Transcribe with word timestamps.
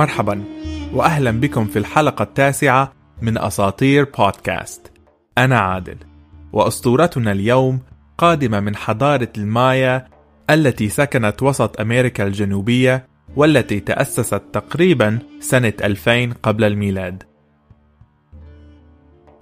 مرحبا 0.00 0.44
واهلا 0.94 1.30
بكم 1.30 1.64
في 1.64 1.78
الحلقة 1.78 2.22
التاسعة 2.22 2.92
من 3.22 3.38
أساطير 3.38 4.04
بودكاست. 4.18 4.92
أنا 5.38 5.58
عادل 5.58 5.96
وأسطورتنا 6.52 7.32
اليوم 7.32 7.80
قادمة 8.18 8.60
من 8.60 8.76
حضارة 8.76 9.28
المايا 9.38 10.08
التي 10.50 10.88
سكنت 10.88 11.42
وسط 11.42 11.80
أمريكا 11.80 12.26
الجنوبية 12.26 13.06
والتي 13.36 13.80
تأسست 13.80 14.42
تقريبا 14.52 15.18
سنة 15.40 15.72
2000 15.84 16.32
قبل 16.42 16.64
الميلاد. 16.64 17.22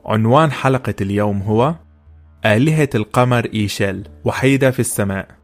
عنوان 0.07 0.51
حلقة 0.51 0.95
اليوم 1.01 1.43
هو 1.43 1.75
آلهة 2.47 2.91
القمر 2.95 3.45
إيشيل 3.55 4.09
وحيدة 4.25 4.71
في 4.71 4.80
السماء. 4.80 5.38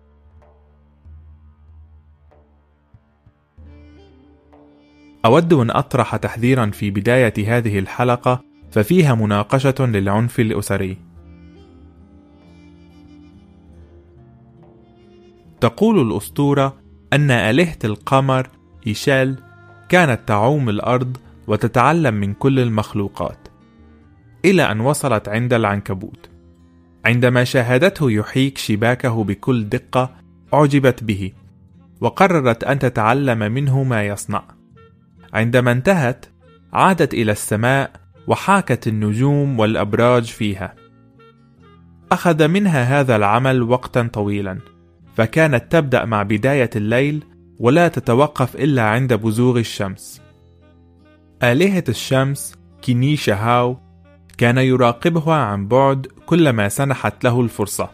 أود 5.25 5.53
أن 5.53 5.71
أطرح 5.71 6.17
تحذيرا 6.17 6.67
في 6.67 6.91
بداية 6.91 7.57
هذه 7.57 7.79
الحلقة 7.79 8.45
ففيها 8.71 9.15
مناقشة 9.15 9.75
للعنف 9.81 10.41
الأسري. 10.41 10.97
تقول 15.61 16.01
الأسطورة 16.11 16.77
أن 17.13 17.31
آلهة 17.31 17.79
القمر 17.85 18.49
إيشال 18.87 19.39
كانت 19.89 20.21
تعوم 20.27 20.69
الأرض 20.69 21.17
وتتعلم 21.47 22.15
من 22.15 22.35
كل 22.35 22.61
المخلوقات، 22.61 23.49
إلى 24.45 24.63
أن 24.63 24.81
وصلت 24.81 25.29
عند 25.29 25.53
العنكبوت. 25.53 26.31
عندما 27.05 27.45
شاهدته 27.45 28.11
يحيك 28.11 28.59
شباكه 28.59 29.25
بكل 29.25 29.69
دقة، 29.69 30.11
أعجبت 30.55 31.05
به، 31.05 31.33
وقررت 32.01 32.65
أن 32.65 32.79
تتعلم 32.79 33.39
منه 33.39 33.83
ما 33.83 34.07
يصنع. 34.07 34.54
عندما 35.35 35.73
انتهت 35.73 36.27
عادت 36.73 37.15
إلى 37.15 37.33
السماء 37.33 37.91
وحاكت 38.27 38.89
النجوم 38.89 39.59
والأبراج 39.61 40.25
فيها. 40.25 40.75
أخذ 42.13 42.49
منها 42.49 43.01
هذا 43.01 43.17
العمل 43.17 43.63
وقتا 43.63 44.11
طويلا 44.13 44.59
فكانت 45.17 45.73
تبدأ 45.73 46.05
مع 46.05 46.23
بداية 46.23 46.71
الليل 46.77 47.25
ولا 47.59 47.89
تتوقف 47.89 48.57
إلا 48.57 48.83
عند 48.83 49.13
بزوغ 49.13 49.59
الشمس. 49.59 50.23
آلهة 51.43 51.85
الشمس 51.89 52.55
كينيشا 52.83 53.35
هاو 53.35 53.77
كان 54.39 54.59
يراقبها 54.59 55.35
عن 55.35 55.69
بعد 55.69 56.07
كلما 56.27 56.69
سنحت 56.69 57.25
له 57.25 57.41
الفرصة. 57.41 57.91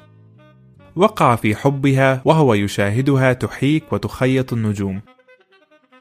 وقع 0.96 1.36
في 1.36 1.56
حبها 1.56 2.22
وهو 2.24 2.54
يشاهدها 2.54 3.32
تحيك 3.32 3.92
وتخيط 3.92 4.52
النجوم. 4.52 5.00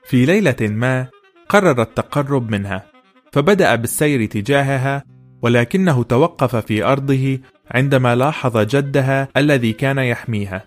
في 0.03 0.25
ليلة 0.25 0.55
ما 0.61 1.07
قرر 1.49 1.81
التقرب 1.81 2.51
منها 2.51 2.85
فبدأ 3.31 3.75
بالسير 3.75 4.25
تجاهها 4.25 5.03
ولكنه 5.41 6.03
توقف 6.03 6.55
في 6.55 6.83
أرضه 6.83 7.39
عندما 7.71 8.15
لاحظ 8.15 8.57
جدها 8.57 9.27
الذي 9.37 9.73
كان 9.73 9.97
يحميها 9.97 10.63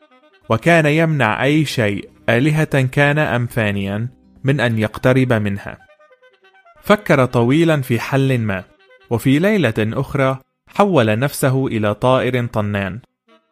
وكان 0.48 0.86
يمنع 0.86 1.44
أي 1.44 1.64
شيء 1.64 2.10
آلهة 2.28 2.82
كان 2.82 3.18
أم 3.18 3.46
فانيا 3.46 4.08
من 4.44 4.60
أن 4.60 4.78
يقترب 4.78 5.32
منها. 5.32 5.78
فكر 6.82 7.24
طويلا 7.24 7.80
في 7.80 8.00
حل 8.00 8.38
ما 8.38 8.64
وفي 9.10 9.38
ليلة 9.38 9.74
أخرى 9.78 10.38
حول 10.66 11.18
نفسه 11.18 11.66
إلى 11.66 11.94
طائر 11.94 12.46
طنان 12.46 13.00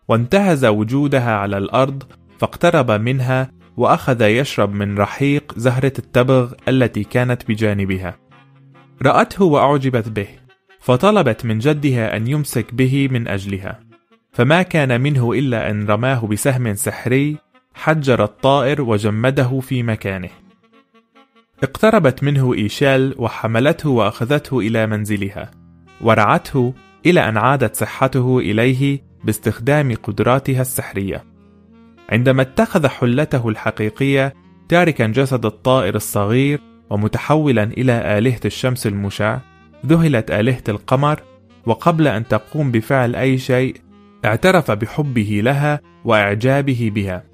وانتهز 0.08 0.64
وجودها 0.64 1.36
على 1.36 1.58
الأرض 1.58 2.02
فاقترب 2.38 2.90
منها 2.90 3.50
وأخذ 3.76 4.22
يشرب 4.22 4.72
من 4.74 4.98
رحيق 4.98 5.52
زهرة 5.56 5.92
التبغ 5.98 6.52
التي 6.68 7.04
كانت 7.04 7.48
بجانبها. 7.48 8.18
رأته 9.02 9.44
وأعجبت 9.44 10.08
به، 10.08 10.28
فطلبت 10.80 11.44
من 11.44 11.58
جدها 11.58 12.16
أن 12.16 12.26
يمسك 12.26 12.74
به 12.74 13.08
من 13.10 13.28
أجلها، 13.28 13.80
فما 14.32 14.62
كان 14.62 15.00
منه 15.00 15.32
إلا 15.32 15.70
أن 15.70 15.86
رماه 15.86 16.26
بسهم 16.26 16.74
سحري 16.74 17.36
حجر 17.74 18.24
الطائر 18.24 18.82
وجمده 18.82 19.60
في 19.60 19.82
مكانه. 19.82 20.30
اقتربت 21.62 22.24
منه 22.24 22.54
إيشال 22.54 23.14
وحملته 23.18 23.88
وأخذته 23.88 24.58
إلى 24.58 24.86
منزلها، 24.86 25.50
ورعته 26.00 26.74
إلى 27.06 27.28
أن 27.28 27.36
عادت 27.36 27.76
صحته 27.76 28.38
إليه 28.38 29.02
باستخدام 29.24 29.94
قدراتها 29.94 30.60
السحرية. 30.60 31.29
عندما 32.10 32.42
اتخذ 32.42 32.86
حلته 32.86 33.48
الحقيقية 33.48 34.34
تاركا 34.68 35.06
جسد 35.06 35.46
الطائر 35.46 35.94
الصغير 35.94 36.60
ومتحولا 36.90 37.62
إلى 37.62 38.18
آلهة 38.18 38.40
الشمس 38.44 38.86
المشع 38.86 39.38
ذهلت 39.86 40.30
آلهة 40.30 40.62
القمر 40.68 41.22
وقبل 41.66 42.08
أن 42.08 42.28
تقوم 42.28 42.70
بفعل 42.70 43.16
أي 43.16 43.38
شيء 43.38 43.76
اعترف 44.24 44.70
بحبه 44.70 45.40
لها 45.44 45.80
وإعجابه 46.04 46.90
بها. 46.94 47.24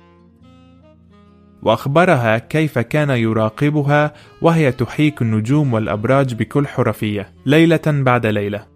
وأخبرها 1.63 2.39
كيف 2.39 2.79
كان 2.79 3.11
يراقبها 3.11 4.13
وهي 4.43 4.73
تحيك 4.73 5.23
النجوم 5.23 5.73
والأبراج 5.73 6.35
بكل 6.35 6.67
حرفية 6.67 7.33
ليلة 7.47 7.81
بعد 7.87 8.27
ليلة. 8.27 8.67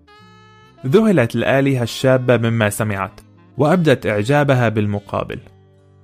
ذهلت 0.86 1.34
الآلهة 1.34 1.82
الشابة 1.82 2.36
مما 2.36 2.70
سمعت 2.70 3.20
وأبدت 3.58 4.06
إعجابها 4.06 4.68
بالمقابل. 4.68 5.38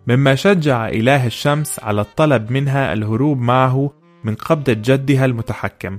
مما 0.06 0.34
شجع 0.34 0.89
إله 0.89 1.27
الشمس 1.27 1.81
على 1.81 2.00
الطلب 2.00 2.53
منها 2.53 2.93
الهروب 2.93 3.41
معه 3.41 3.93
من 4.25 4.34
قبضة 4.34 4.72
جدها 4.72 5.25
المتحكم. 5.25 5.99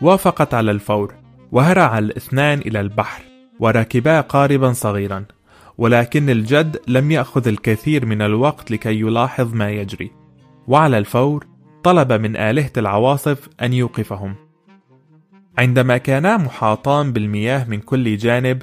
وافقت 0.00 0.54
على 0.54 0.70
الفور، 0.70 1.14
وهرع 1.52 1.98
الاثنان 1.98 2.58
إلى 2.58 2.80
البحر، 2.80 3.22
وركبا 3.60 4.20
قاربا 4.20 4.72
صغيرا، 4.72 5.24
ولكن 5.78 6.30
الجد 6.30 6.80
لم 6.88 7.10
يأخذ 7.10 7.48
الكثير 7.48 8.06
من 8.06 8.22
الوقت 8.22 8.70
لكي 8.70 9.00
يلاحظ 9.00 9.54
ما 9.54 9.70
يجري، 9.70 10.10
وعلى 10.68 10.98
الفور 10.98 11.46
طلب 11.82 12.12
من 12.12 12.36
آلهة 12.36 12.72
العواصف 12.76 13.48
أن 13.62 13.72
يوقفهم. 13.72 14.34
عندما 15.58 15.96
كانا 15.96 16.36
محاطان 16.36 17.12
بالمياه 17.12 17.64
من 17.68 17.80
كل 17.80 18.16
جانب، 18.16 18.62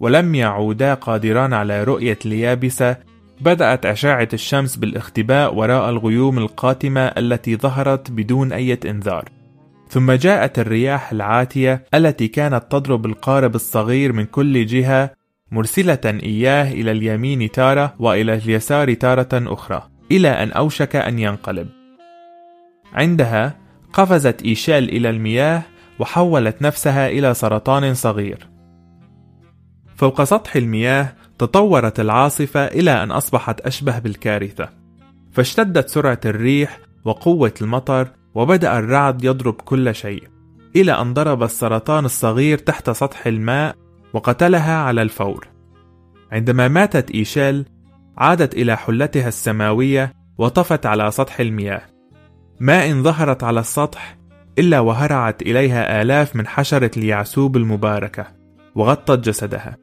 ولم 0.00 0.34
يعودا 0.34 0.94
قادران 0.94 1.52
على 1.52 1.84
رؤية 1.84 2.18
اليابسة 2.26 3.11
بدأت 3.42 3.86
أشعة 3.86 4.28
الشمس 4.32 4.76
بالاختباء 4.76 5.54
وراء 5.54 5.90
الغيوم 5.90 6.38
القاتمة 6.38 7.00
التي 7.00 7.56
ظهرت 7.56 8.10
بدون 8.10 8.52
أي 8.52 8.78
إنذار. 8.86 9.28
ثم 9.88 10.12
جاءت 10.12 10.58
الرياح 10.58 11.12
العاتية 11.12 11.84
التي 11.94 12.28
كانت 12.28 12.64
تضرب 12.70 13.06
القارب 13.06 13.54
الصغير 13.54 14.12
من 14.12 14.24
كل 14.24 14.66
جهة 14.66 15.10
مرسلة 15.50 16.00
إياه 16.04 16.72
إلى 16.72 16.92
اليمين 16.92 17.50
تارة 17.50 17.94
وإلى 17.98 18.34
اليسار 18.34 18.94
تارة 18.94 19.28
أخرى، 19.32 19.82
إلى 20.10 20.28
أن 20.28 20.52
أوشك 20.52 20.96
أن 20.96 21.18
ينقلب. 21.18 21.68
عندها 22.92 23.54
قفزت 23.92 24.42
إيشال 24.42 24.88
إلى 24.88 25.10
المياه 25.10 25.62
وحولت 25.98 26.62
نفسها 26.62 27.08
إلى 27.08 27.34
سرطان 27.34 27.94
صغير. 27.94 28.48
فوق 29.96 30.22
سطح 30.24 30.56
المياه 30.56 31.12
تطورت 31.38 32.00
العاصفة 32.00 32.66
إلى 32.66 33.02
أن 33.02 33.10
أصبحت 33.10 33.60
أشبه 33.60 33.98
بالكارثة. 33.98 34.68
فاشتدت 35.32 35.88
سرعة 35.88 36.20
الريح 36.24 36.78
وقوة 37.04 37.54
المطر 37.62 38.08
وبدأ 38.34 38.78
الرعد 38.78 39.24
يضرب 39.24 39.54
كل 39.54 39.94
شيء 39.94 40.22
إلى 40.76 40.92
أن 40.92 41.14
ضرب 41.14 41.42
السرطان 41.42 42.04
الصغير 42.04 42.58
تحت 42.58 42.90
سطح 42.90 43.26
الماء 43.26 43.76
وقتلها 44.12 44.76
على 44.76 45.02
الفور. 45.02 45.48
عندما 46.32 46.68
ماتت 46.68 47.10
إيشيل 47.10 47.64
عادت 48.18 48.54
إلى 48.54 48.76
حلتها 48.76 49.28
السماوية 49.28 50.12
وطفت 50.38 50.86
على 50.86 51.10
سطح 51.10 51.40
المياه. 51.40 51.82
ما 52.60 52.90
إن 52.90 53.02
ظهرت 53.02 53.44
على 53.44 53.60
السطح 53.60 54.18
إلا 54.58 54.80
وهرعت 54.80 55.42
إليها 55.42 56.02
آلاف 56.02 56.36
من 56.36 56.46
حشرة 56.46 56.90
اليعسوب 56.96 57.56
المباركة 57.56 58.26
وغطت 58.74 59.28
جسدها. 59.28 59.76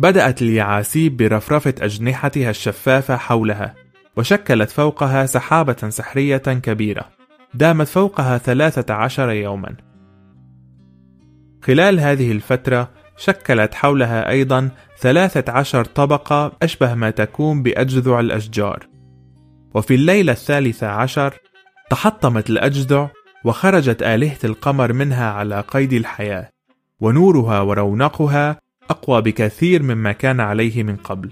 بدأت 0.00 0.42
اليعاسيب 0.42 1.16
برفرفة 1.16 1.74
أجنحتها 1.80 2.50
الشفافة 2.50 3.16
حولها 3.16 3.74
وشكلت 4.16 4.70
فوقها 4.70 5.26
سحابة 5.26 5.88
سحرية 5.88 6.36
كبيرة 6.36 7.08
دامت 7.54 7.88
فوقها 7.88 8.38
ثلاثة 8.38 8.94
عشر 8.94 9.30
يوما. 9.30 9.76
خلال 11.62 12.00
هذه 12.00 12.32
الفترة 12.32 12.90
شكلت 13.16 13.74
حولها 13.74 14.30
أيضا 14.30 14.70
ثلاثة 14.98 15.52
عشر 15.52 15.84
طبقة 15.84 16.52
أشبه 16.62 16.94
ما 16.94 17.10
تكون 17.10 17.62
بأجذع 17.62 18.20
الأشجار. 18.20 18.86
وفي 19.74 19.94
الليلة 19.94 20.32
الثالثة 20.32 20.86
عشر 20.86 21.34
تحطمت 21.90 22.50
الأجذع 22.50 23.08
وخرجت 23.44 24.02
آلهة 24.02 24.38
القمر 24.44 24.92
منها 24.92 25.30
على 25.30 25.60
قيد 25.60 25.92
الحياة 25.92 26.48
ونورها 27.00 27.60
ورونقها 27.60 28.69
أقوى 28.90 29.22
بكثير 29.22 29.82
مما 29.82 30.12
كان 30.12 30.40
عليه 30.40 30.82
من 30.82 30.96
قبل. 30.96 31.30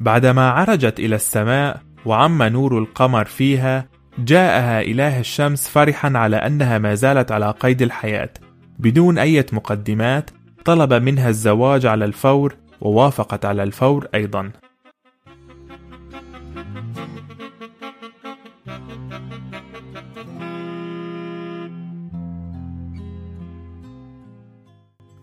بعدما 0.00 0.50
عرجت 0.50 1.00
إلى 1.00 1.16
السماء 1.16 1.82
وعم 2.04 2.42
نور 2.42 2.78
القمر 2.78 3.24
فيها، 3.24 3.88
جاءها 4.18 4.80
إله 4.80 5.20
الشمس 5.20 5.68
فرحا 5.68 6.12
على 6.14 6.36
أنها 6.36 6.78
ما 6.78 6.94
زالت 6.94 7.32
على 7.32 7.50
قيد 7.50 7.82
الحياة 7.82 8.30
بدون 8.78 9.18
أي 9.18 9.44
مقدمات 9.52 10.30
طلب 10.64 10.94
منها 10.94 11.28
الزواج 11.28 11.86
على 11.86 12.04
الفور 12.04 12.56
ووافقت 12.80 13.44
على 13.44 13.62
الفور 13.62 14.06
أيضا 14.14 14.50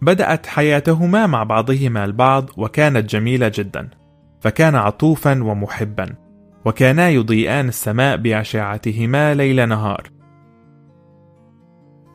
بدأت 0.01 0.45
حياتهما 0.45 1.27
مع 1.27 1.43
بعضهما 1.43 2.05
البعض 2.05 2.49
وكانت 2.57 3.09
جميلة 3.09 3.51
جدا 3.55 3.89
فكان 4.41 4.75
عطوفا 4.75 5.43
ومحبا 5.43 6.15
وكانا 6.65 7.09
يضيئان 7.09 7.67
السماء 7.67 8.17
بأشعتهما 8.17 9.33
ليل 9.33 9.69
نهار. 9.69 10.09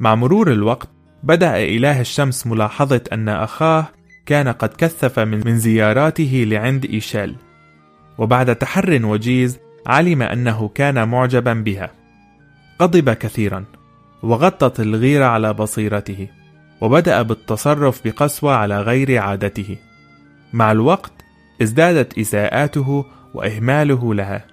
مع 0.00 0.14
مرور 0.14 0.52
الوقت 0.52 0.88
بدأ 1.22 1.56
إله 1.56 2.00
الشمس 2.00 2.46
ملاحظة 2.46 3.00
أن 3.12 3.28
أخاه 3.28 3.86
كان 4.26 4.48
قد 4.48 4.68
كثف 4.68 5.18
من 5.18 5.58
زياراته 5.58 6.44
لعند 6.48 6.84
إيشيل 6.84 7.36
وبعد 8.18 8.56
تحر 8.56 9.00
وجيز 9.04 9.58
علم 9.86 10.22
أنه 10.22 10.68
كان 10.68 11.08
معجبا 11.08 11.52
بها. 11.52 11.90
غضب 12.82 13.10
كثيرا 13.10 13.64
وغطت 14.22 14.80
الغيرة 14.80 15.24
على 15.24 15.52
بصيرته. 15.52 16.28
وبدأ 16.80 17.22
بالتصرف 17.22 18.00
بقسوة 18.04 18.54
على 18.54 18.80
غير 18.80 19.18
عادته. 19.18 19.76
مع 20.52 20.72
الوقت 20.72 21.12
ازدادت 21.62 22.18
إساءاته 22.18 23.04
وإهماله 23.34 24.14
لها 24.14 24.44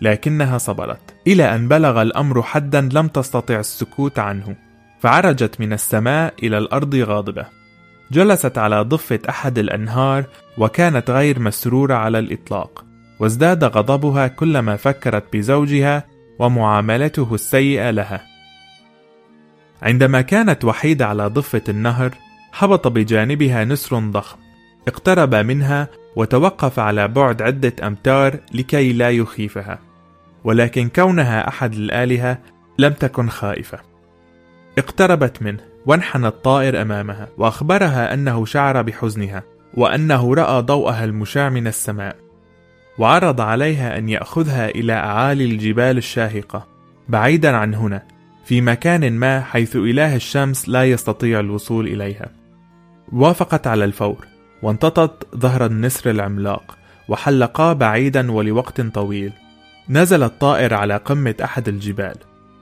لكنها 0.00 0.58
صبرت. 0.58 1.14
إلى 1.26 1.54
أن 1.54 1.68
بلغ 1.68 2.02
الأمر 2.02 2.42
حدا 2.42 2.88
لم 2.92 3.08
تستطع 3.08 3.58
السكوت 3.58 4.18
عنه 4.18 4.56
فعرجت 5.00 5.60
من 5.60 5.72
السماء 5.72 6.34
إلى 6.42 6.58
الأرض 6.58 6.94
غاضبة. 6.94 7.46
جلست 8.10 8.58
على 8.58 8.80
ضفة 8.80 9.18
أحد 9.28 9.58
الأنهار 9.58 10.24
وكانت 10.58 11.10
غير 11.10 11.40
مسرورة 11.40 11.94
على 11.94 12.18
الإطلاق 12.18 12.84
وازداد 13.20 13.64
غضبها 13.64 14.26
كلما 14.26 14.76
فكرت 14.76 15.24
بزوجها 15.32 16.04
ومعاملته 16.38 17.34
السيئة 17.34 17.90
لها. 17.90 18.33
عندما 19.84 20.20
كانت 20.20 20.64
وحيدة 20.64 21.06
على 21.06 21.26
ضفة 21.26 21.62
النهر 21.68 22.14
هبط 22.54 22.88
بجانبها 22.88 23.64
نسر 23.64 23.98
ضخم 23.98 24.38
اقترب 24.88 25.34
منها 25.34 25.88
وتوقف 26.16 26.78
على 26.78 27.08
بعد 27.08 27.42
عدة 27.42 27.72
أمتار 27.86 28.36
لكي 28.54 28.92
لا 28.92 29.10
يخيفها 29.10 29.78
ولكن 30.44 30.88
كونها 30.88 31.48
أحد 31.48 31.74
الآلهة 31.74 32.38
لم 32.78 32.92
تكن 32.92 33.28
خائفة. 33.28 33.78
اقتربت 34.78 35.42
منه 35.42 35.60
وانحنى 35.86 36.26
الطائر 36.26 36.82
أمامها 36.82 37.28
وأخبرها 37.38 38.14
أنه 38.14 38.44
شعر 38.44 38.82
بحزنها 38.82 39.42
وأنه 39.74 40.34
رأى 40.34 40.62
ضوءها 40.62 41.04
المشع 41.04 41.48
من 41.48 41.66
السماء 41.66 42.16
وعرض 42.98 43.40
عليها 43.40 43.98
أن 43.98 44.08
يأخذها 44.08 44.68
إلى 44.68 44.92
أعالي 44.92 45.44
الجبال 45.44 45.98
الشاهقة 45.98 46.66
بعيدا 47.08 47.56
عن 47.56 47.74
هنا 47.74 48.13
في 48.44 48.60
مكان 48.60 49.12
ما 49.12 49.40
حيث 49.40 49.76
إله 49.76 50.16
الشمس 50.16 50.68
لا 50.68 50.84
يستطيع 50.84 51.40
الوصول 51.40 51.86
إليها. 51.86 52.30
وافقت 53.12 53.66
على 53.66 53.84
الفور 53.84 54.26
وانتطت 54.62 55.36
ظهر 55.36 55.66
النسر 55.66 56.10
العملاق 56.10 56.78
وحلقا 57.08 57.72
بعيدا 57.72 58.32
ولوقت 58.32 58.80
طويل. 58.80 59.32
نزل 59.88 60.22
الطائر 60.22 60.74
على 60.74 60.96
قمة 60.96 61.34
أحد 61.44 61.68
الجبال 61.68 62.14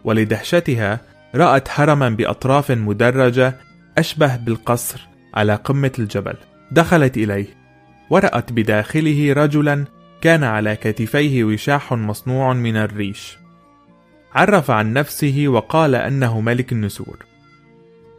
ولدهشتها 0.05 1.01
رأت 1.35 1.69
هرما 1.71 2.09
بأطراف 2.09 2.71
مدرجة 2.71 3.57
أشبه 3.99 4.37
بالقصر 4.37 5.01
على 5.35 5.55
قمة 5.55 5.93
الجبل. 5.99 6.35
دخلت 6.71 7.17
إليه 7.17 7.47
ورأت 8.11 8.53
بداخله 8.53 9.33
رجلا 9.33 9.85
كان 10.21 10.45
على 10.45 10.77
كتفيه 10.77 11.45
وشاح 11.45 11.93
مصنوع 11.93 12.53
من 12.53 12.77
الريش. 12.77 13.42
عرف 14.35 14.71
عن 14.71 14.93
نفسه 14.93 15.45
وقال 15.49 15.95
أنه 15.95 16.41
ملك 16.41 16.73
النسور. 16.73 17.17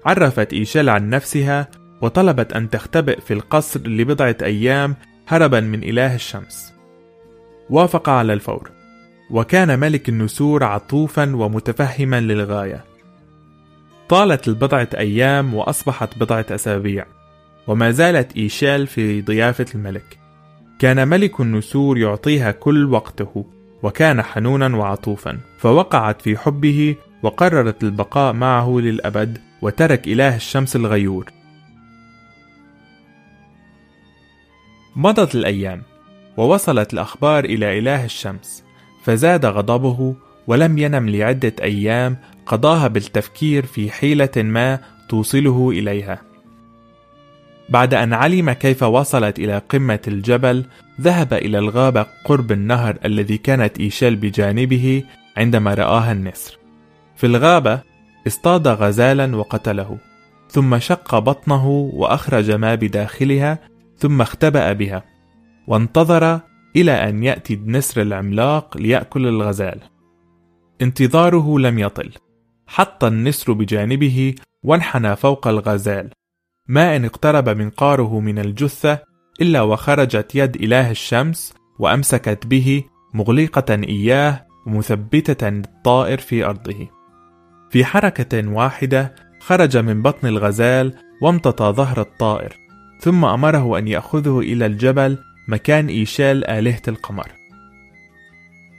عرفت 0.05 0.53
إيشيل 0.53 0.89
عن 0.89 1.09
نفسها 1.09 1.67
وطلبت 2.01 2.53
أن 2.53 2.69
تختبئ 2.69 3.21
في 3.21 3.33
القصر 3.33 3.79
لبضعة 3.79 4.37
أيام 4.41 4.95
هربا 5.27 5.59
من 5.59 5.83
إله 5.83 6.15
الشمس. 6.15 6.73
وافق 7.69 8.09
على 8.09 8.33
الفور 8.33 8.71
وكان 9.31 9.79
ملك 9.79 10.09
النسور 10.09 10.63
عطوفا 10.63 11.35
ومتفهما 11.35 12.21
للغاية. 12.21 12.83
طالت 14.09 14.47
البضعة 14.47 14.89
أيام 14.97 15.53
وأصبحت 15.53 16.17
بضعة 16.17 16.45
أسابيع 16.51 17.05
وما 17.67 17.91
زالت 17.91 18.37
إيشيل 18.37 18.87
في 18.87 19.21
ضيافة 19.21 19.65
الملك. 19.75 20.19
كان 20.79 21.07
ملك 21.07 21.39
النسور 21.39 21.97
يعطيها 21.97 22.51
كل 22.51 22.85
وقته. 22.85 23.45
وكان 23.83 24.21
حنونا 24.21 24.77
وعطوفا 24.77 25.39
فوقعت 25.57 26.21
في 26.21 26.37
حبه 26.37 26.95
وقررت 27.23 27.83
البقاء 27.83 28.33
معه 28.33 28.79
للأبد 28.79 29.37
وترك 29.61 30.07
إله 30.07 30.35
الشمس 30.35 30.75
الغيور. 30.75 31.25
مضت 34.95 35.35
الأيام 35.35 35.81
ووصلت 36.37 36.93
الأخبار 36.93 37.45
إلى 37.45 37.79
إله 37.79 38.05
الشمس 38.05 38.63
فزاد 39.03 39.45
غضبه 39.45 40.15
ولم 40.47 40.77
ينم 40.77 41.09
لعدة 41.09 41.53
أيام 41.61 42.17
قضاها 42.45 42.87
بالتفكير 42.87 43.65
في 43.65 43.91
حيلة 43.91 44.31
ما 44.37 44.79
توصله 45.09 45.69
إليها. 45.69 46.32
بعد 47.73 47.93
أن 47.93 48.13
علم 48.13 48.51
كيف 48.51 48.83
وصلت 48.83 49.39
إلى 49.39 49.57
قمة 49.57 49.99
الجبل 50.07 50.65
ذهب 51.01 51.33
إلى 51.33 51.59
الغابة 51.59 52.05
قرب 52.25 52.51
النهر 52.51 52.97
الذي 53.05 53.37
كانت 53.37 53.79
إيشيل 53.79 54.15
بجانبه 54.15 55.03
عندما 55.37 55.73
رآها 55.73 56.11
النسر. 56.11 56.57
في 57.15 57.25
الغابة 57.25 57.81
اصطاد 58.27 58.67
غزالا 58.67 59.35
وقتله 59.35 59.97
ثم 60.49 60.79
شق 60.79 61.19
بطنه 61.19 61.67
وأخرج 61.93 62.51
ما 62.51 62.75
بداخلها 62.75 63.59
ثم 63.97 64.21
اختبأ 64.21 64.73
بها 64.73 65.03
وانتظر 65.67 66.39
إلى 66.75 66.91
أن 66.91 67.23
يأتي 67.23 67.53
النسر 67.53 68.01
العملاق 68.01 68.77
ليأكل 68.77 69.27
الغزال. 69.27 69.79
انتظاره 70.81 71.59
لم 71.59 71.79
يطل 71.79 72.11
حط 72.67 73.03
النسر 73.03 73.53
بجانبه 73.53 74.35
وانحنى 74.63 75.15
فوق 75.15 75.47
الغزال. 75.47 76.09
ما 76.67 76.95
إن 76.95 77.05
اقترب 77.05 77.49
منقاره 77.49 78.19
من 78.19 78.39
الجثة 78.39 78.99
إلا 79.41 79.61
وخرجت 79.61 80.35
يد 80.35 80.55
إله 80.55 80.91
الشمس 80.91 81.53
وأمسكت 81.79 82.47
به 82.47 82.83
مغلقة 83.13 83.73
إياه 83.73 84.45
ومثبتة 84.67 85.47
الطائر 85.47 86.17
في 86.17 86.45
أرضه. 86.45 86.87
في 87.69 87.85
حركة 87.85 88.47
واحدة 88.47 89.15
خرج 89.39 89.77
من 89.77 90.01
بطن 90.01 90.27
الغزال 90.27 90.93
وامتطى 91.21 91.65
ظهر 91.65 92.01
الطائر، 92.01 92.53
ثم 92.99 93.25
أمره 93.25 93.77
أن 93.77 93.87
يأخذه 93.87 94.39
إلى 94.39 94.65
الجبل 94.65 95.17
مكان 95.47 95.87
إيشال 95.87 96.47
آلهة 96.47 96.81
القمر. 96.87 97.27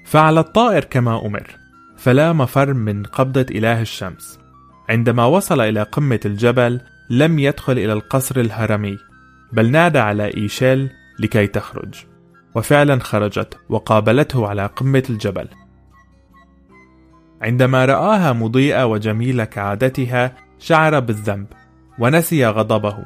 فعل 0.05 0.38
الطائر 0.38 0.85
كما 0.85 1.26
أمر، 1.26 1.50
فلا 1.97 2.33
مفر 2.33 2.75
من 2.75 3.03
قبضة 3.03 3.47
إله 3.50 3.81
الشمس. 3.81 4.38
عندما 4.88 5.25
وصل 5.25 5.61
إلى 5.61 5.83
قمة 5.83 6.21
الجبل، 6.25 6.81
لم 7.11 7.39
يدخل 7.39 7.73
إلى 7.73 7.93
القصر 7.93 8.41
الهرمي 8.41 8.99
بل 9.53 9.71
نادى 9.71 9.99
على 9.99 10.35
إيشيل 10.37 10.91
لكي 11.19 11.47
تخرج. 11.47 11.95
وفعلا 12.55 13.01
خرجت 13.01 13.59
وقابلته 13.69 14.49
على 14.49 14.67
قمة 14.67 15.03
الجبل. 15.11 15.49
عندما 17.43 17.85
رآها 17.85 18.33
مضيئة 18.33 18.85
وجميلة 18.85 19.45
كعادتها 19.45 20.33
شعر 20.59 21.01
بالذنب 21.01 21.47
ونسي 21.99 22.47
غضبه 22.47 22.97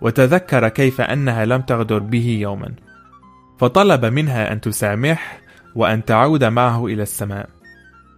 وتذكر 0.00 0.68
كيف 0.68 1.00
أنها 1.00 1.44
لم 1.44 1.60
تغدر 1.62 1.98
به 1.98 2.38
يوما. 2.40 2.74
فطلب 3.58 4.04
منها 4.04 4.52
أن 4.52 4.60
تسامح 4.60 5.40
وأن 5.74 6.04
تعود 6.04 6.44
معه 6.44 6.86
إلى 6.86 7.02
السماء. 7.02 7.55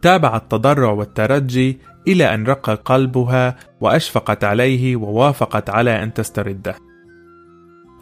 تابع 0.02 0.36
التضرع 0.36 0.90
والترجي 0.90 1.78
إلى 2.08 2.34
أن 2.34 2.46
رق 2.46 2.70
قلبها 2.70 3.56
وأشفقت 3.80 4.44
عليه 4.44 4.96
ووافقت 4.96 5.70
على 5.70 6.02
أن 6.02 6.14
تسترده. 6.14 6.74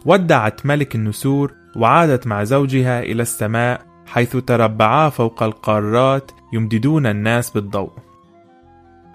ودعت 0.05 0.65
ملك 0.65 0.95
النسور 0.95 1.53
وعادت 1.75 2.27
مع 2.27 2.43
زوجها 2.43 2.99
إلى 2.99 3.21
السماء 3.21 3.81
حيث 4.05 4.35
تربعا 4.37 5.09
فوق 5.09 5.43
القارات 5.43 6.31
يمددون 6.53 7.05
الناس 7.05 7.51
بالضوء. 7.51 7.91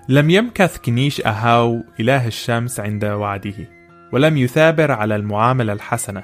لم 0.09 0.31
يمكث 0.31 0.79
كنيش 0.79 1.27
أهاو 1.27 1.83
إله 2.01 2.27
الشمس 2.27 2.81
عند 2.81 3.05
وعده، 3.05 3.69
ولم 4.13 4.37
يثابر 4.37 4.93
على 4.93 5.17
المعاملة 5.17 5.73
الحسنة، 5.73 6.23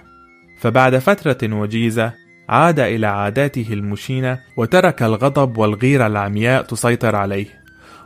فبعد 0.61 0.99
فترة 0.99 1.55
وجيزة 1.55 2.13
عاد 2.49 2.81
إلى 2.81 3.07
عاداته 3.07 3.67
المشينة 3.71 4.39
وترك 4.57 5.03
الغضب 5.03 5.59
والغيرة 5.59 6.07
العمياء 6.07 6.63
تسيطر 6.63 7.17
عليه. 7.17 7.47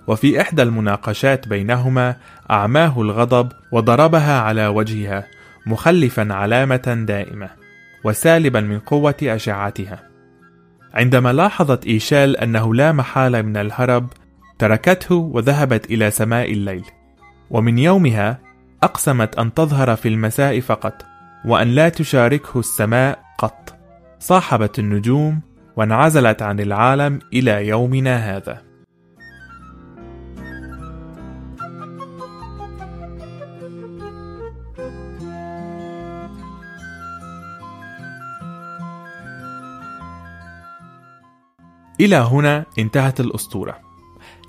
وفي 0.07 0.41
إحدى 0.41 0.63
المناقشات 0.63 1.49
بينهما 1.49 2.17
أعماه 2.51 3.01
الغضب 3.01 3.53
وضربها 3.73 4.41
على 4.41 4.67
وجهها 4.67 5.27
مخلفا 5.67 6.35
علامة 6.35 7.05
دائمة 7.09 7.49
وسالبا 8.05 8.61
من 8.61 8.79
قوة 8.79 9.15
أشعتها. 9.23 10.03
عندما 10.95 11.33
لاحظت 11.33 11.87
إيشيل 11.87 12.37
أنه 12.37 12.75
لا 12.75 12.93
محالة 12.93 13.43
من 13.43 13.57
الهرب 13.57 14.07
تركته 14.59 15.15
وذهبت 15.15 15.91
إلى 15.91 16.11
سماء 16.11 16.53
الليل. 16.53 16.85
ومن 17.51 17.79
يومها 17.79 18.39
أقسمت 18.83 19.39
أن 19.39 19.55
تظهر 19.55 19.97
في 19.97 20.09
المساء 20.09 20.61
فقط 20.61 21.05
وأن 21.45 21.69
لا 21.69 21.89
تشاركه 21.89 22.61
السماء 22.61 23.19
قط. 23.39 23.82
صاحبت 24.23 24.79
النجوم 24.79 25.41
وانعزلت 25.77 26.43
عن 26.43 26.61
العالم 26.61 27.19
إلى 27.33 27.67
يومنا 27.69 28.37
هذا 28.37 28.63
إلى 42.01 42.17
هنا 42.17 42.65
انتهت 42.79 43.21
الأسطورة. 43.21 43.79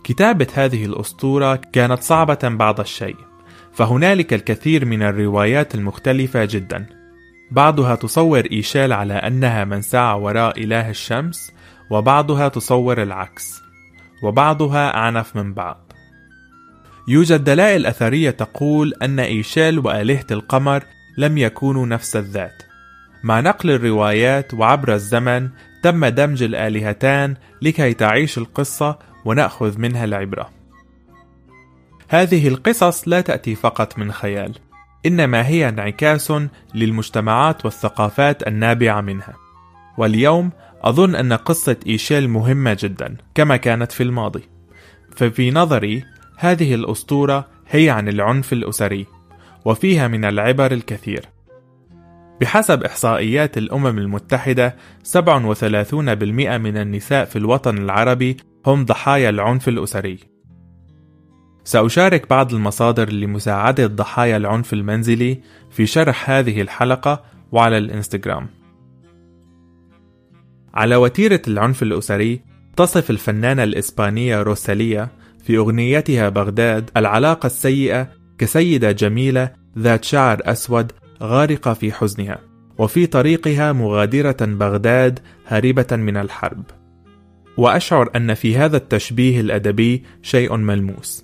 كتابة 0.03 0.47
هذه 0.53 0.85
الأسطورة 0.85 1.55
كانت 1.55 1.99
صعبة 1.99 2.39
بعض 2.43 2.79
الشيء، 2.79 3.17
فهنالك 3.71 4.33
الكثير 4.33 4.85
من 4.85 5.01
الروايات 5.03 5.75
المختلفة 5.75 6.45
جدا. 6.45 7.02
بعضها 7.51 7.95
تصور 7.95 8.45
إيشيل 8.51 8.93
على 8.93 9.13
أنها 9.13 9.63
من 9.63 9.81
سعى 9.81 10.19
وراء 10.19 10.63
إله 10.63 10.89
الشمس، 10.89 11.51
وبعضها 11.89 12.47
تصور 12.47 13.03
العكس، 13.03 13.61
وبعضها 14.23 14.95
أعنف 14.95 15.35
من 15.35 15.53
بعض. 15.53 15.93
يوجد 17.07 17.43
دلائل 17.43 17.85
أثرية 17.85 18.29
تقول 18.29 18.93
أن 19.01 19.19
إيشيل 19.19 19.79
وآلهة 19.79 20.25
القمر 20.31 20.83
لم 21.17 21.37
يكونوا 21.37 21.85
نفس 21.85 22.15
الذات. 22.15 22.63
مع 23.23 23.39
نقل 23.39 23.71
الروايات 23.71 24.53
وعبر 24.53 24.93
الزمن 24.93 25.49
تم 25.83 26.05
دمج 26.05 26.43
الآلهتان 26.43 27.35
لكي 27.61 27.93
تعيش 27.93 28.37
القصة 28.37 28.99
ونأخذ 29.25 29.79
منها 29.79 30.05
العبرة. 30.05 30.49
هذه 32.07 32.47
القصص 32.47 33.07
لا 33.07 33.21
تأتي 33.21 33.55
فقط 33.55 33.97
من 33.97 34.11
خيال، 34.11 34.53
إنما 35.05 35.47
هي 35.47 35.69
انعكاس 35.69 36.33
للمجتمعات 36.75 37.65
والثقافات 37.65 38.47
النابعة 38.47 39.01
منها. 39.01 39.33
واليوم 39.97 40.51
أظن 40.81 41.15
أن 41.15 41.33
قصة 41.33 41.75
إيشيل 41.87 42.29
مهمة 42.29 42.77
جدا 42.79 43.17
كما 43.35 43.57
كانت 43.57 43.91
في 43.91 44.03
الماضي. 44.03 44.43
ففي 45.15 45.51
نظري 45.51 46.03
هذه 46.37 46.75
الأسطورة 46.75 47.47
هي 47.69 47.89
عن 47.89 48.07
العنف 48.07 48.53
الأسري، 48.53 49.07
وفيها 49.65 50.07
من 50.07 50.25
العبر 50.25 50.71
الكثير. 50.71 51.25
بحسب 52.41 52.83
إحصائيات 52.83 53.57
الأمم 53.57 53.99
المتحدة 53.99 54.75
37% 55.03 56.57
من 56.57 56.77
النساء 56.77 57.25
في 57.25 57.35
الوطن 57.35 57.77
العربي 57.77 58.37
هم 58.65 58.85
ضحايا 58.85 59.29
العنف 59.29 59.67
الأسري. 59.67 60.32
سأشارك 61.63 62.29
بعض 62.29 62.53
المصادر 62.53 63.09
لمساعدة 63.09 63.87
ضحايا 63.87 64.37
العنف 64.37 64.73
المنزلي 64.73 65.39
في 65.71 65.85
شرح 65.85 66.29
هذه 66.29 66.61
الحلقة 66.61 67.23
وعلى 67.51 67.77
الإنستغرام. 67.77 68.47
على 70.73 70.95
وتيرة 70.95 71.41
العنف 71.47 71.83
الأسري 71.83 72.41
تصف 72.75 73.09
الفنانة 73.09 73.63
الإسبانية 73.63 74.41
روساليا 74.41 75.09
في 75.43 75.57
أغنيتها 75.57 76.29
بغداد 76.29 76.89
العلاقة 76.97 77.47
السيئة 77.47 78.07
كسيدة 78.37 78.91
جميلة 78.91 79.49
ذات 79.77 80.03
شعر 80.03 80.41
أسود 80.45 80.91
غارقة 81.23 81.73
في 81.73 81.91
حزنها 81.91 82.39
وفي 82.77 83.05
طريقها 83.05 83.71
مغادرة 83.71 84.37
بغداد 84.41 85.19
هاربة 85.47 85.87
من 85.91 86.17
الحرب 86.17 86.63
وأشعر 87.57 88.09
أن 88.15 88.33
في 88.33 88.57
هذا 88.57 88.77
التشبيه 88.77 89.41
الأدبي 89.41 90.03
شيء 90.21 90.55
ملموس 90.57 91.23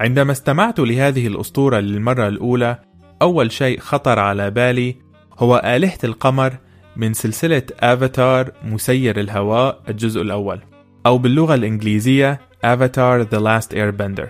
عندما 0.00 0.32
استمعت 0.32 0.80
لهذه 0.80 1.26
الأسطورة 1.26 1.80
للمرة 1.80 2.28
الأولى 2.28 2.78
أول 3.22 3.52
شيء 3.52 3.80
خطر 3.80 4.18
على 4.18 4.50
بالي 4.50 4.96
هو 5.38 5.62
آلهة 5.64 5.98
القمر 6.04 6.56
من 6.96 7.12
سلسلة 7.12 7.62
آفاتار 7.80 8.52
مسير 8.64 9.20
الهواء 9.20 9.82
الجزء 9.88 10.22
الأول 10.22 10.60
أو 11.06 11.18
باللغة 11.18 11.54
الإنجليزية 11.54 12.40
آفاتار 12.64 13.24
The 13.24 13.40
Last 13.40 13.68
Airbender. 13.76 14.26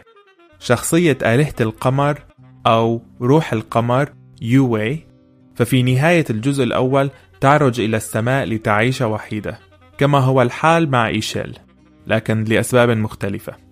شخصية 0.59 1.19
آلهة 1.23 1.55
القمر 1.61 2.19
أو 2.67 3.03
روح 3.21 3.53
القمر 3.53 4.09
يوي 4.43 5.07
ففي 5.55 5.83
نهاية 5.83 6.25
الجزء 6.31 6.65
الأول 6.65 7.11
تعرج 7.41 7.81
إلى 7.81 7.97
السماء 7.97 8.45
لتعيش 8.45 9.03
وحيدة 9.03 9.59
كما 9.99 10.19
هو 10.19 10.43
الحال 10.43 10.91
مع 10.91 11.09
إيشيل 11.09 11.59
لكن 12.07 12.45
لأسباب 12.45 12.91
مختلفة. 12.91 13.64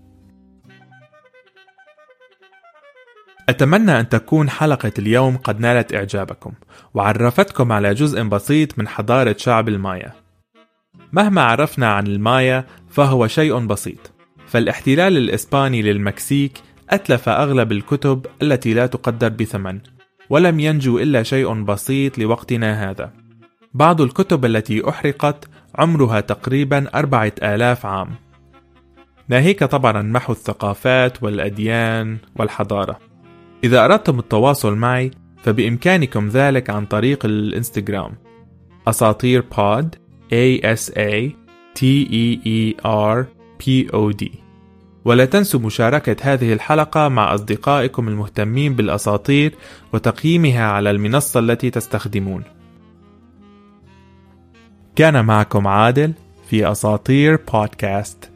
أتمنى 3.53 4.01
أن 4.01 4.09
تكون 4.09 4.51
حلقة 4.51 4.93
اليوم 4.99 5.37
قد 5.37 5.61
نالت 5.61 5.95
إعجابكم 5.95 6.53
وعرفتكم 6.95 7.73
على 7.73 7.95
جزء 7.95 8.23
بسيط 8.23 8.79
من 8.79 8.89
حضارة 8.89 9.37
شعب 9.39 9.69
المايا. 9.69 10.13
مهما 11.13 11.43
عرفنا 11.43 11.93
عن 11.93 12.07
المايا 12.07 12.65
فهو 12.91 13.27
شيء 13.27 13.59
بسيط. 13.59 14.13
فالاحتلال 14.47 15.17
الإسباني 15.17 15.83
للمكسيك 15.83 16.53
أتلف 16.91 17.29
أغلب 17.29 17.73
الكتب 17.73 18.27
التي 18.43 18.75
لا 18.75 18.87
تقدر 18.87 19.29
بثمن 19.29 19.81
ولم 20.31 20.61
ينجو 20.61 20.99
إلا 20.99 21.23
شيء 21.23 21.63
بسيط 21.63 22.19
لوقتنا 22.19 22.91
هذا. 22.91 23.13
بعض 23.75 24.01
الكتب 24.01 24.45
التي 24.45 24.89
أحرقت 24.89 25.49
عمرها 25.75 26.21
تقريبا 26.21 26.87
أربعة 26.95 27.33
آلاف 27.43 27.87
عام. 27.87 28.11
ناهيك 29.29 29.65
طبعا 29.65 30.03
محو 30.03 30.33
الثقافات 30.33 31.23
والأديان 31.23 32.19
والحضارة. 32.37 33.12
إذا 33.65 33.85
أردتم 33.85 34.19
التواصل 34.19 34.75
معي 34.75 35.11
فبإمكانكم 35.43 36.29
ذلك 36.29 36.71
عن 36.71 36.87
طريق 36.87 37.25
الإنستغرام 37.25 38.13
أساطير 38.89 39.45
بود 39.59 39.97
A 40.33 40.61
S 40.65 40.91
A 40.91 41.31
T 41.75 41.83
E 42.11 42.39
E 42.47 42.75
R 42.85 43.27
P 43.59 43.91
O 43.93 44.13
D 44.23 44.43
ولا 45.05 45.25
تنسوا 45.25 45.61
مشاركة 45.61 46.17
هذه 46.23 46.53
الحلقة 46.53 47.09
مع 47.09 47.35
أصدقائكم 47.35 48.09
المهتمين 48.09 48.75
بالأساطير 48.75 49.55
وتقييمها 49.93 50.65
على 50.65 50.91
المنصة 50.91 51.41
التي 51.41 51.71
تستخدمون. 51.71 52.43
كان 54.97 55.25
معكم 55.25 55.67
عادل 55.67 56.13
في 56.51 56.73
أساطير 56.73 57.39
بودكاست. 57.53 58.32